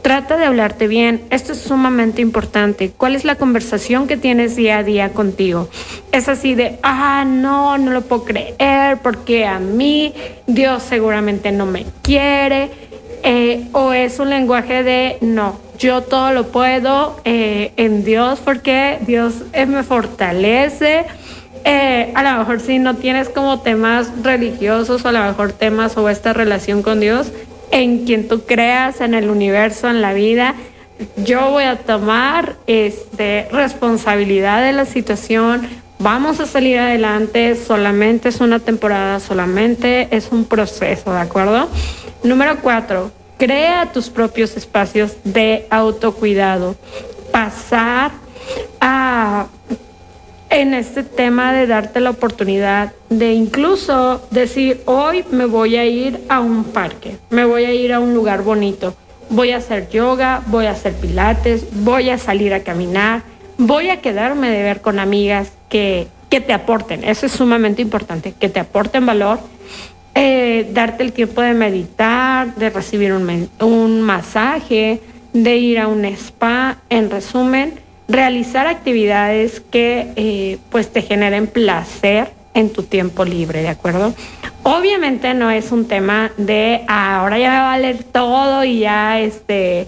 Trata 0.01 0.37
de 0.37 0.45
hablarte 0.45 0.87
bien. 0.87 1.23
Esto 1.31 1.51
es 1.51 1.59
sumamente 1.59 2.21
importante. 2.21 2.91
¿Cuál 2.95 3.15
es 3.15 3.25
la 3.25 3.35
conversación 3.35 4.07
que 4.07 4.15
tienes 4.15 4.55
día 4.55 4.77
a 4.77 4.83
día 4.83 5.09
contigo? 5.09 5.69
Es 6.11 6.29
así 6.29 6.55
de, 6.55 6.79
ah, 6.81 7.25
no, 7.27 7.77
no 7.77 7.91
lo 7.91 8.01
puedo 8.01 8.23
creer 8.23 8.99
porque 9.03 9.45
a 9.45 9.59
mí 9.59 10.13
Dios 10.45 10.83
seguramente 10.83 11.51
no 11.51 11.65
me 11.65 11.85
quiere. 12.03 12.86
Eh, 13.23 13.67
o 13.71 13.93
es 13.93 14.19
un 14.19 14.29
lenguaje 14.29 14.83
de, 14.83 15.17
no, 15.21 15.59
yo 15.77 16.01
todo 16.01 16.31
lo 16.31 16.47
puedo 16.47 17.19
eh, 17.25 17.71
en 17.77 18.03
Dios 18.03 18.39
porque 18.43 18.99
Dios 19.01 19.43
eh, 19.53 19.65
me 19.65 19.83
fortalece. 19.83 21.05
a 21.65 22.23
lo 22.23 22.39
mejor 22.39 22.59
si 22.61 22.79
no 22.79 22.95
tienes 22.95 23.29
como 23.29 23.59
temas 23.59 24.11
religiosos 24.23 25.03
o 25.03 25.09
a 25.09 25.11
lo 25.11 25.23
mejor 25.23 25.51
temas 25.51 25.93
sobre 25.93 26.13
esta 26.13 26.33
relación 26.33 26.81
con 26.81 26.99
Dios, 26.99 27.31
en 27.71 28.05
quien 28.05 28.27
tú 28.27 28.45
creas, 28.45 29.01
en 29.01 29.13
el 29.13 29.29
universo, 29.29 29.89
en 29.89 30.01
la 30.01 30.13
vida. 30.13 30.55
Yo 31.17 31.51
voy 31.51 31.65
a 31.65 31.77
tomar 31.77 32.55
este, 32.65 33.47
responsabilidad 33.51 34.63
de 34.63 34.73
la 34.73 34.85
situación. 34.85 35.67
Vamos 35.99 36.39
a 36.39 36.45
salir 36.45 36.77
adelante. 36.77 37.55
Solamente 37.55 38.29
es 38.29 38.39
una 38.39 38.59
temporada, 38.59 39.19
solamente 39.19 40.07
es 40.11 40.29
un 40.31 40.45
proceso, 40.45 41.11
¿de 41.11 41.19
acuerdo? 41.19 41.67
Número 42.23 42.57
cuatro, 42.61 43.11
crea 43.37 43.91
tus 43.91 44.09
propios 44.09 44.55
espacios 44.57 45.17
de 45.23 45.65
autocuidado. 45.69 46.75
Pasar 47.31 48.11
a 48.79 49.47
en 50.49 50.73
este 50.73 51.03
tema 51.03 51.51
de 51.51 51.67
darte 51.67 51.99
la 51.99 52.11
oportunidad 52.11 52.93
de 53.09 53.33
incluso 53.33 54.25
decir, 54.31 54.81
hoy 54.85 55.25
me 55.29 55.45
voy 55.45 55.75
a 55.75 55.85
ir 55.85 56.21
a 56.29 56.39
un 56.39 56.63
parque, 56.63 57.17
me 57.29 57.43
voy 57.43 57.65
a 57.65 57.73
ir 57.73 57.93
a 57.93 57.99
un 57.99 58.13
lugar 58.13 58.43
bonito, 58.43 58.95
voy 59.29 59.51
a 59.51 59.57
hacer 59.57 59.89
yoga, 59.89 60.41
voy 60.47 60.67
a 60.67 60.71
hacer 60.71 60.93
pilates, 60.93 61.65
voy 61.83 62.09
a 62.09 62.17
salir 62.17 62.53
a 62.53 62.61
caminar, 62.61 63.23
voy 63.57 63.89
a 63.89 64.01
quedarme 64.01 64.49
de 64.49 64.63
ver 64.63 64.81
con 64.81 64.99
amigas 64.99 65.51
que, 65.69 66.07
que 66.29 66.41
te 66.41 66.53
aporten, 66.53 67.03
eso 67.03 67.25
es 67.25 67.31
sumamente 67.31 67.81
importante, 67.81 68.33
que 68.39 68.49
te 68.49 68.59
aporten 68.59 69.05
valor, 69.05 69.39
eh, 70.15 70.69
darte 70.73 71.03
el 71.03 71.13
tiempo 71.13 71.41
de 71.41 71.53
meditar, 71.53 72.55
de 72.55 72.69
recibir 72.69 73.13
un, 73.13 73.49
un 73.59 74.01
masaje, 74.01 75.01
de 75.33 75.57
ir 75.57 75.79
a 75.79 75.87
un 75.87 76.05
spa, 76.05 76.77
en 76.89 77.09
resumen, 77.09 77.79
realizar 78.07 78.67
actividades 78.67 79.59
que 79.59 80.11
eh, 80.15 80.57
pues 80.69 80.91
te 80.91 81.01
generen 81.01 81.47
placer 81.47 82.31
en 82.53 82.71
tu 82.71 82.83
tiempo 82.83 83.25
libre, 83.25 83.61
¿de 83.61 83.69
acuerdo? 83.69 84.15
Obviamente 84.63 85.33
no 85.33 85.51
es 85.51 85.71
un 85.71 85.87
tema 85.87 86.31
de 86.37 86.81
ah, 86.87 87.19
ahora 87.19 87.37
ya 87.37 87.51
me 87.51 87.57
va 87.57 87.73
a 87.73 87.77
valer 87.77 88.03
todo 88.03 88.63
y 88.63 88.79
ya 88.79 89.19
este 89.19 89.87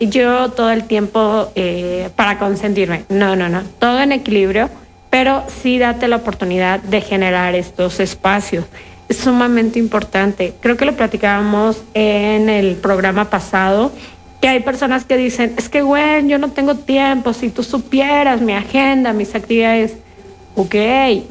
yo 0.00 0.50
todo 0.50 0.70
el 0.70 0.84
tiempo 0.84 1.50
eh, 1.54 2.10
para 2.16 2.38
consentirme. 2.38 3.04
No, 3.08 3.36
no, 3.36 3.48
no, 3.48 3.62
todo 3.78 4.00
en 4.00 4.12
equilibrio, 4.12 4.70
pero 5.10 5.44
sí 5.62 5.78
date 5.78 6.08
la 6.08 6.16
oportunidad 6.16 6.80
de 6.80 7.00
generar 7.00 7.54
estos 7.54 8.00
espacios. 8.00 8.64
Es 9.08 9.18
sumamente 9.18 9.78
importante. 9.78 10.54
Creo 10.60 10.76
que 10.76 10.86
lo 10.86 10.96
platicábamos 10.96 11.82
en 11.92 12.48
el 12.48 12.76
programa 12.76 13.30
pasado 13.30 13.92
que 14.44 14.48
hay 14.48 14.60
personas 14.60 15.06
que 15.06 15.16
dicen, 15.16 15.54
es 15.56 15.70
que, 15.70 15.80
güey, 15.80 16.28
yo 16.28 16.36
no 16.38 16.50
tengo 16.50 16.74
tiempo, 16.74 17.32
si 17.32 17.48
tú 17.48 17.62
supieras 17.62 18.42
mi 18.42 18.52
agenda, 18.52 19.14
mis 19.14 19.34
actividades, 19.34 19.96
ok, 20.54 20.74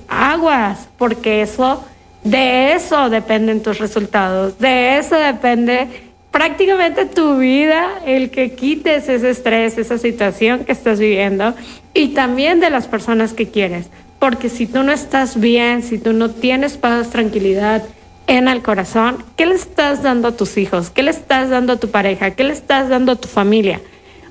aguas, 0.08 0.88
porque 0.98 1.44
eso, 1.44 1.84
de 2.24 2.74
eso 2.74 3.12
dependen 3.12 3.62
tus 3.62 3.78
resultados, 3.78 4.58
de 4.58 4.98
eso 4.98 5.16
depende 5.16 6.13
prácticamente 6.34 7.06
tu 7.06 7.38
vida, 7.38 8.02
el 8.08 8.32
que 8.32 8.54
quites 8.54 9.08
ese 9.08 9.30
estrés, 9.30 9.78
esa 9.78 10.00
situación 10.00 10.66
que 10.66 10.72
estás 10.72 11.00
viviendo 11.00 11.54
y 11.94 12.10
también 12.10 12.60
de 12.60 12.72
las 12.72 12.88
personas 12.88 13.34
que 13.34 13.50
quieres. 13.50 13.86
Porque 14.18 14.50
si 14.50 14.66
tú 14.66 14.82
no 14.82 14.92
estás 14.92 15.40
bien, 15.40 15.84
si 15.84 16.00
tú 16.00 16.12
no 16.12 16.32
tienes 16.32 16.76
paz, 16.78 17.12
tranquilidad, 17.12 17.84
en 18.26 18.48
el 18.48 18.64
corazón, 18.64 19.24
¿qué 19.36 19.46
le 19.46 19.54
estás 19.54 20.02
dando 20.02 20.30
a 20.30 20.32
tus 20.32 20.58
hijos? 20.58 20.90
¿Qué 20.90 21.04
le 21.04 21.12
estás 21.12 21.52
dando 21.52 21.74
a 21.74 21.80
tu 21.80 21.92
pareja? 21.92 22.32
¿Qué 22.32 22.44
le 22.44 22.54
estás 22.54 22.90
dando 22.90 23.12
a 23.12 23.16
tu 23.16 23.28
familia? 23.28 23.80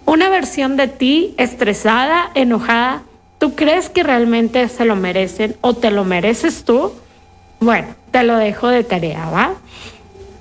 Una 0.05 0.29
versión 0.29 0.77
de 0.77 0.89
ti 0.89 1.35
estresada, 1.37 2.31
enojada, 2.35 3.03
¿tú 3.39 3.55
crees 3.55 3.91
que 3.91 4.03
realmente 4.03 4.69
se 4.69 4.85
lo 4.87 4.97
merecen 4.97 5.55
o 5.61 5.75
te 5.75 5.93
lo 5.93 6.05
mereces 6.05 6.65
tú? 6.65 6.93
Bueno, 7.61 7.95
te 8.11 8.25
lo 8.25 8.39
dejo 8.39 8.69
de 8.69 8.83
tarea, 8.83 9.31
¿va? 9.31 9.55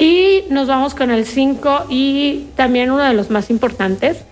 Y 0.01 0.45
nos 0.49 0.67
vamos 0.67 0.95
con 0.95 1.11
el 1.11 1.27
5 1.27 1.85
y 1.87 2.47
también 2.55 2.89
uno 2.89 3.03
de 3.03 3.13
los 3.13 3.29
más 3.29 3.51
importantes, 3.51 4.23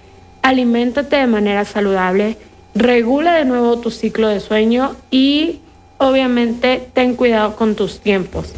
aliméntate 0.41 1.17
de 1.17 1.27
manera 1.27 1.63
saludable, 1.63 2.37
regula 2.73 3.35
de 3.35 3.45
nuevo 3.45 3.77
tu 3.77 3.91
ciclo 3.91 4.29
de 4.29 4.39
sueño 4.39 4.95
y 5.11 5.59
obviamente 5.99 6.89
ten 6.93 7.15
cuidado 7.15 7.55
con 7.55 7.75
tus 7.75 7.99
tiempos. 7.99 8.51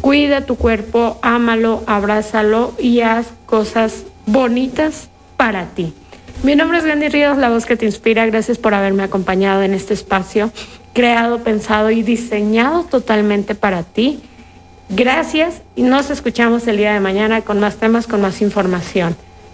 Cuida 0.00 0.46
tu 0.46 0.56
cuerpo, 0.56 1.18
ámalo, 1.20 1.82
abrázalo 1.86 2.72
y 2.78 3.02
haz 3.02 3.26
cosas 3.44 4.04
bonitas 4.24 5.10
para 5.36 5.66
ti. 5.66 5.92
Mi 6.42 6.56
nombre 6.56 6.78
es 6.78 6.86
Gandhi 6.86 7.10
Ríos, 7.10 7.36
la 7.36 7.50
voz 7.50 7.66
que 7.66 7.76
te 7.76 7.84
inspira. 7.84 8.24
Gracias 8.24 8.56
por 8.56 8.72
haberme 8.72 9.02
acompañado 9.02 9.62
en 9.62 9.74
este 9.74 9.92
espacio 9.92 10.50
creado, 10.94 11.40
pensado 11.40 11.90
y 11.90 12.02
diseñado 12.02 12.84
totalmente 12.84 13.54
para 13.54 13.82
ti. 13.82 14.22
Gracias 14.88 15.62
y 15.74 15.82
nos 15.82 16.10
escuchamos 16.10 16.66
el 16.68 16.76
día 16.76 16.94
de 16.94 17.00
mañana 17.00 17.42
con 17.42 17.58
más 17.58 17.76
temas, 17.76 18.06
con 18.06 18.20
más 18.20 18.40
información. 18.40 19.16